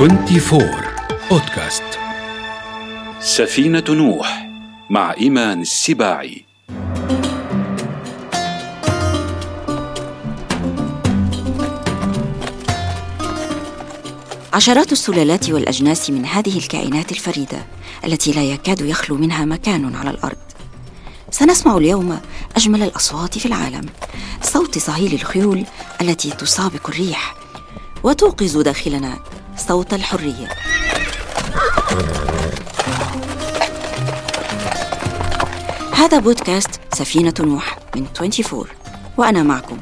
[0.00, 0.70] 24
[1.30, 1.82] بودكاست
[3.20, 4.48] سفينة نوح
[4.90, 6.44] مع إيمان السباعي.
[14.52, 17.66] عشرات السلالات والأجناس من هذه الكائنات الفريدة
[18.04, 20.36] التي لا يكاد يخلو منها مكان على الأرض.
[21.30, 22.20] سنسمع اليوم
[22.56, 23.86] أجمل الأصوات في العالم
[24.42, 25.64] صوت صهيل الخيول
[26.00, 27.34] التي تسابق الريح
[28.04, 29.39] وتوقظ داخلنا.
[29.68, 30.48] صوت الحرية.
[35.92, 38.66] هذا بودكاست سفينة نوح من 24
[39.16, 39.78] وأنا معكم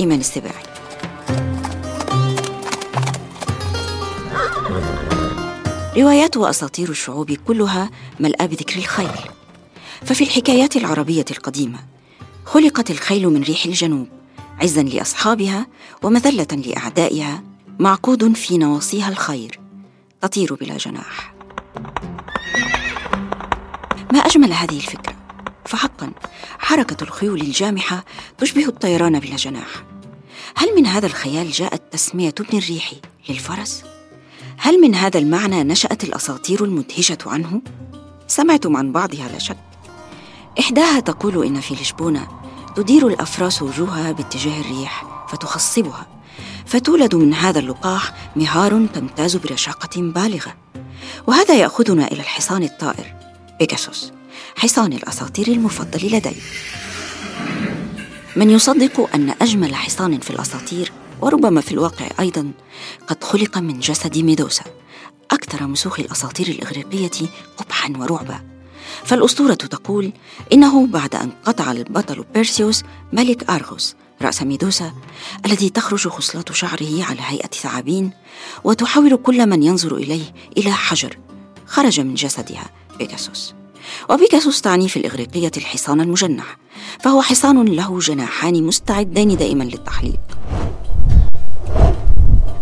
[0.00, 0.62] إيمان السباعي.
[5.96, 7.90] روايات وأساطير الشعوب كلها
[8.20, 9.08] ملأى بذكر الخيل.
[10.04, 11.78] ففي الحكايات العربية القديمة
[12.46, 14.08] خلقت الخيل من ريح الجنوب
[14.62, 15.66] عزا لأصحابها
[16.02, 17.49] ومذلة لأعدائها
[17.80, 19.60] معقود في نواصيها الخير.
[20.20, 21.34] تطير بلا جناح.
[24.12, 25.14] ما أجمل هذه الفكرة؟
[25.66, 26.12] فحقا
[26.58, 28.04] حركة الخيول الجامحة
[28.38, 29.84] تشبه الطيران بلا جناح.
[30.56, 32.92] هل من هذا الخيال جاءت تسمية ابن الريح
[33.28, 33.84] للفرس؟
[34.58, 37.62] هل من هذا المعنى نشأت الأساطير المدهشة عنه؟
[38.26, 39.58] سمعتم عن بعضها لا شك.
[40.60, 42.28] إحداها تقول إن في لشبونة
[42.76, 46.19] تدير الأفراس وجوهها باتجاه الريح فتخصبها.
[46.70, 50.56] فتولد من هذا اللقاح مهار تمتاز برشاقة بالغة.
[51.26, 53.14] وهذا يأخذنا إلى الحصان الطائر
[53.58, 54.12] بيجاسوس
[54.56, 56.36] حصان الأساطير المفضل لدي.
[58.36, 62.52] من يصدق أن أجمل حصان في الأساطير وربما في الواقع أيضا
[63.06, 64.64] قد خلق من جسد ميدوسا
[65.30, 68.40] أكثر مسوخ الأساطير الإغريقية قبحا ورعبا.
[69.04, 70.12] فالأسطورة تقول
[70.52, 72.82] إنه بعد أن قطع البطل بيرسيوس
[73.12, 74.92] ملك أرغوس رأس ميدوسا
[75.46, 78.10] الذي تخرج خصلات شعره على هيئة ثعابين
[78.64, 81.18] وتحول كل من ينظر إليه إلى حجر
[81.66, 83.54] خرج من جسدها بيجاسوس.
[84.10, 86.56] وبيجاسوس تعني في الإغريقية الحصان المجنح
[87.00, 90.20] فهو حصان له جناحان مستعدين دائما للتحليق.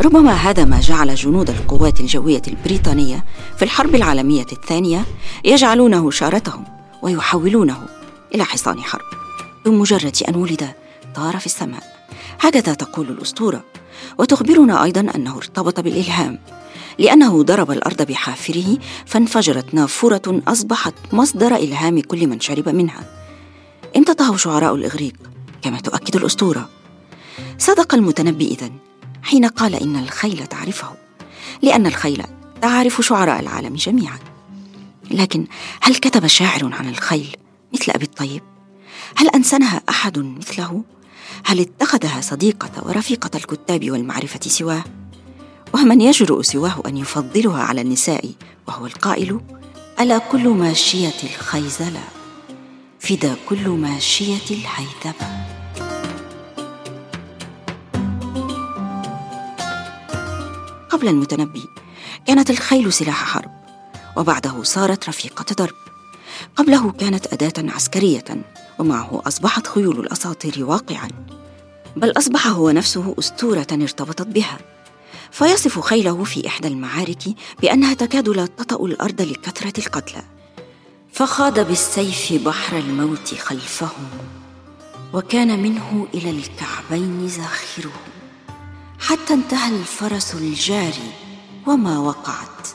[0.00, 3.24] ربما هذا ما جعل جنود القوات الجوية البريطانية
[3.56, 5.04] في الحرب العالمية الثانية
[5.44, 6.64] يجعلونه شارتهم
[7.02, 7.86] ويحولونه
[8.34, 9.04] إلى حصان حرب.
[9.64, 10.74] بمجرد أن ولد
[11.16, 12.06] طار في السماء.
[12.40, 13.64] هكذا تقول الأسطورة.
[14.18, 16.38] وتخبرنا أيضا أنه ارتبط بالإلهام.
[16.98, 23.04] لأنه ضرب الأرض بحافره فانفجرت نافورة أصبحت مصدر إلهام كل من شرب منها.
[23.96, 25.14] امتطه شعراء الإغريق
[25.62, 26.68] كما تؤكد الأسطورة.
[27.58, 28.72] صدق المتنبي إذن
[29.22, 30.92] حين قال إن الخيل تعرفه.
[31.62, 32.22] لأن الخيل
[32.62, 34.18] تعرف شعراء العالم جميعا.
[35.10, 35.46] لكن
[35.80, 37.36] هل كتب شاعر عن الخيل
[37.74, 38.42] مثل أبي الطيب؟
[39.16, 40.84] هل أنسنها أحد مثله؟
[41.44, 44.84] هل اتخذها صديقة ورفيقة الكتاب والمعرفة سواه؟
[45.74, 48.30] ومن يجرؤ سواه أن يفضلها على النساء
[48.68, 49.40] وهو القائل
[50.00, 52.04] ألا كل ماشية الخيزلة؟
[53.00, 55.46] فدا كل ماشية الهيثمة
[60.90, 61.64] قبل المتنبي
[62.26, 63.50] كانت الخيل سلاح حرب
[64.16, 65.95] وبعده صارت رفيقة درب.
[66.56, 68.24] قبله كانت أداة عسكرية
[68.78, 71.08] ومعه أصبحت خيول الأساطير واقعا.
[71.96, 74.58] بل أصبح هو نفسه أسطورة ارتبطت بها.
[75.30, 77.22] فيصف خيله في إحدى المعارك
[77.60, 80.22] بأنها تكاد لا تطأ الأرض لكثرة القتلى.
[81.12, 84.08] فخاض بالسيف بحر الموت خلفهم
[85.14, 87.92] وكان منه إلى الكعبين زاخره.
[88.98, 91.12] حتى انتهى الفرس الجاري
[91.66, 92.68] وما وقعت.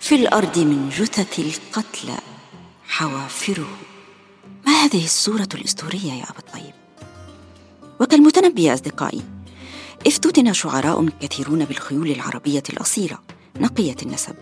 [0.00, 2.35] في الأرض من جثث القتلى.
[2.88, 3.76] حوافره.
[4.66, 6.74] ما هذه الصورة الأسطورية يا أبا الطيب؟
[8.00, 9.22] وكالمتنبي يا أصدقائي
[10.06, 13.18] افتتن شعراء كثيرون بالخيول العربية الأصيلة
[13.60, 14.34] نقية النسب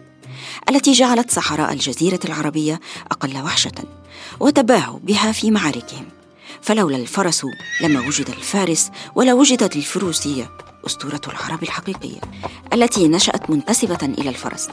[0.70, 3.84] التي جعلت صحراء الجزيرة العربية أقل وحشة
[4.40, 6.08] وتباهوا بها في معاركهم.
[6.62, 7.46] فلولا الفرس
[7.82, 10.50] لما وجد الفارس ولا وجدت الفروسية
[10.86, 12.20] أسطورة العرب الحقيقية
[12.72, 14.68] التي نشأت منتسبة إلى الفرس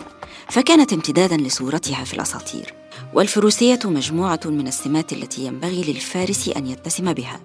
[0.49, 2.80] فكانت امتدادا لصورتها في الأساطير.
[3.13, 7.39] والفروسية مجموعة من السمات التي ينبغي للفارس أن يتسم بها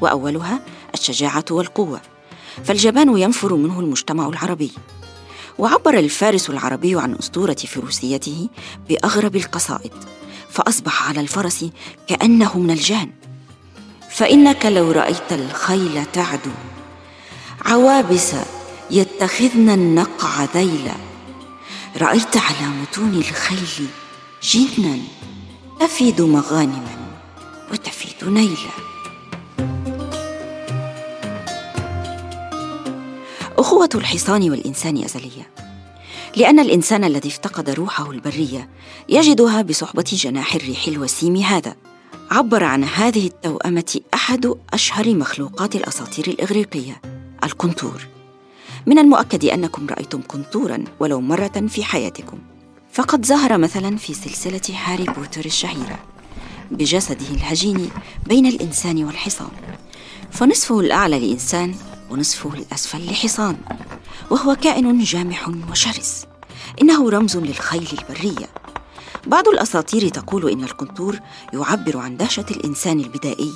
[0.00, 0.60] وأولها
[0.94, 2.00] الشجاعة والقوة.
[2.64, 4.72] فالجبان ينفر منه المجتمع العربي.
[5.58, 8.48] وعبر الفارس العربي عن أسطورة فروسيته
[8.88, 9.92] بأغرب القصائد
[10.50, 11.64] فأصبح على الفرس
[12.06, 13.10] كأنه من الجان.
[14.10, 16.50] فإنك لو رأيت الخيل تعدو
[17.64, 18.34] عوابس
[18.90, 20.94] يتخذن النقع ذيلا.
[21.96, 23.86] رأيت على متون الخيل
[24.42, 24.98] جنا
[25.80, 26.96] تفيد مغانما
[27.72, 28.70] وتفيد نيلا.
[33.58, 35.50] أخوة الحصان والإنسان أزلية
[36.36, 38.68] لأن الإنسان الذي افتقد روحه البرية
[39.08, 41.76] يجدها بصحبة جناح الريح الوسيم هذا
[42.30, 47.00] عبر عن هذه التوأمة أحد أشهر مخلوقات الأساطير الإغريقية
[47.44, 48.06] القنطور
[48.86, 52.38] من المؤكد أنكم رأيتم قنطورا ولو مرة في حياتكم.
[52.92, 55.98] فقد ظهر مثلا في سلسلة هاري بوتر الشهيرة
[56.70, 57.90] بجسده الهجين
[58.26, 59.50] بين الإنسان والحصان.
[60.30, 61.74] فنصفه الأعلى لإنسان
[62.10, 63.56] ونصفه الأسفل لحصان
[64.30, 66.26] وهو كائن جامح وشرس.
[66.82, 68.46] إنه رمز للخيل البرية.
[69.26, 71.18] بعض الأساطير تقول إن القنطور
[71.52, 73.52] يعبر عن دهشة الإنسان البدائي.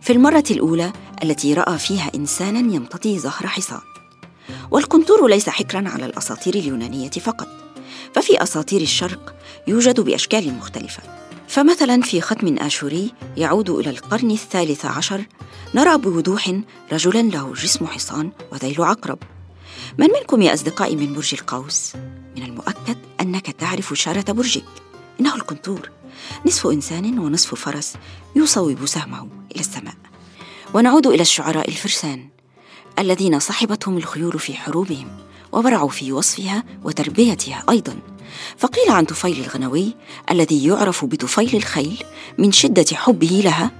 [0.00, 0.92] في المرة الأولى
[1.22, 3.80] التي رأى فيها إنسانا يمتطي ظهر حصان.
[4.70, 7.61] والقنطور ليس حكرا على الأساطير اليونانية فقط.
[8.14, 9.34] ففي أساطير الشرق
[9.66, 11.02] يوجد بأشكال مختلفة.
[11.48, 15.24] فمثلا في ختم آشوري يعود إلى القرن الثالث عشر
[15.74, 16.60] نرى بوضوح
[16.92, 19.18] رجلا له جسم حصان وذيل عقرب.
[19.98, 21.92] من منكم يا أصدقائي من برج القوس؟
[22.36, 24.64] من المؤكد أنك تعرف شارة برجك.
[25.20, 25.90] إنه القنطور.
[26.46, 27.94] نصف إنسان ونصف فرس
[28.36, 29.94] يصوب سهمه إلى السماء.
[30.74, 32.28] ونعود إلى الشعراء الفرسان
[32.98, 35.08] الذين صحبتهم الخيول في حروبهم.
[35.52, 37.96] وبرعوا في وصفها وتربيتها أيضا.
[38.58, 39.94] فقيل عن طفيل الغنوي
[40.30, 42.04] الذي يعرف بطفيل الخيل
[42.38, 43.70] من شدة حبه لها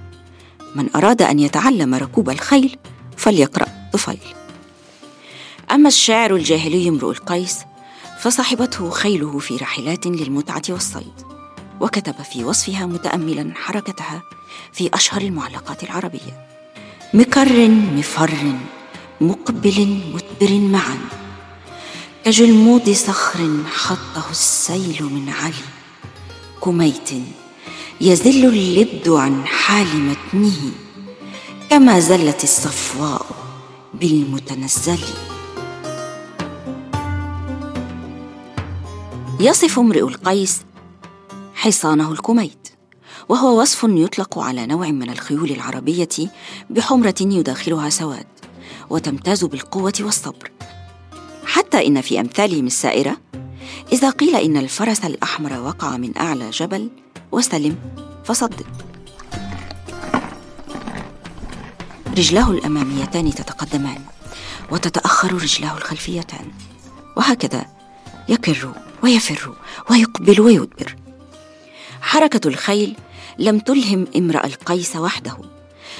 [0.75, 2.77] من أراد أن يتعلم ركوب الخيل
[3.17, 4.19] فليقرأ طفيل.
[5.71, 7.57] أما الشاعر الجاهلي امرؤ القيس
[8.19, 11.13] فصاحبته خيله في رحلات للمتعة والصيد
[11.81, 14.21] وكتب في وصفها متأملا حركتها
[14.73, 16.47] في أشهر المعلقات العربية.
[17.13, 18.31] مكر مفر
[19.21, 21.22] مقبل مدبر معا
[22.25, 25.53] كجلمود صخر حطه السيل من علي
[26.63, 27.09] كميت
[28.01, 30.71] يزل اللبد عن حال متنه
[31.69, 33.25] كما زلت الصفواء
[33.93, 34.99] بالمتنزل.
[39.39, 40.61] يصف امرئ القيس
[41.53, 42.69] حصانه الكميت
[43.29, 46.09] وهو وصف يطلق على نوع من الخيول العربية
[46.69, 48.27] بحمرة يداخلها سواد
[48.89, 50.52] وتمتاز بالقوة والصبر.
[51.53, 53.17] حتى إن في أمثالهم السائرة
[53.91, 56.89] إذا قيل إن الفرس الأحمر وقع من أعلى جبل
[57.31, 57.75] وسلم
[58.25, 58.65] فصدق.
[62.17, 64.01] رجلاه الأماميتان تتقدمان
[64.71, 66.51] وتتأخر رجلاه الخلفيتان
[67.17, 67.65] وهكذا
[68.29, 68.73] يكر
[69.03, 69.55] ويفر
[69.89, 70.95] ويقبل ويدبر.
[72.01, 72.95] حركة الخيل
[73.39, 75.37] لم تلهم امرأ القيس وحده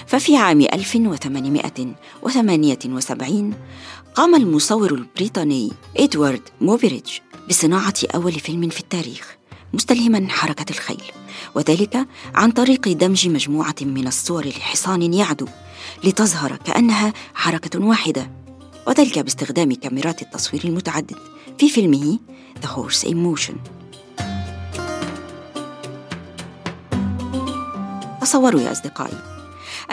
[0.07, 3.53] ففي عام 1878
[4.15, 7.11] قام المصور البريطاني إدوارد مويبريدج
[7.49, 9.37] بصناعة أول فيلم في التاريخ
[9.73, 11.03] مستلهما حركة الخيل
[11.55, 15.47] وذلك عن طريق دمج مجموعة من الصور لحصان يعدو
[16.03, 18.31] لتظهر كأنها حركة واحدة
[18.87, 21.17] وذلك باستخدام كاميرات التصوير المتعدد
[21.57, 22.19] في فيلمه
[22.61, 23.55] The Horse in Motion.
[28.21, 29.17] تصوروا يا أصدقائي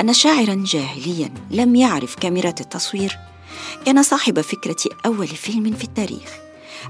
[0.00, 3.18] أن شاعرا جاهليا لم يعرف كاميرات التصوير
[3.86, 4.76] كان صاحب فكرة
[5.06, 6.30] أول فيلم في التاريخ.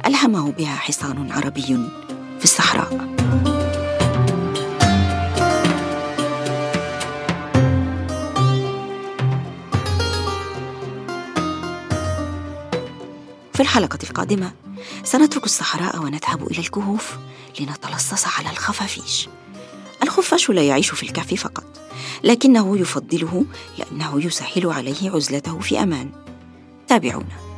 [0.06, 1.78] ألهمه بها حصان عربي
[2.38, 3.10] في الصحراء.
[13.54, 14.52] في الحلقة القادمة
[15.04, 17.16] سنترك الصحراء ونذهب إلى الكهوف
[17.60, 19.28] لنتلصص على الخفافيش.
[20.02, 21.64] الخفاش لا يعيش في الكهف فقط
[22.24, 23.44] لكنه يفضله
[23.78, 26.10] لأنه يسهل عليه عزلته في أمان.
[26.90, 27.49] تابعونا